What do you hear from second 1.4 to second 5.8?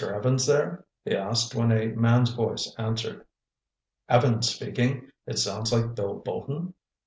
when a man's voice answered. "Evans speaking. It sounds